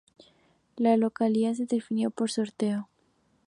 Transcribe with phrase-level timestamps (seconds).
[0.77, 2.89] La localía se definió por sorteo.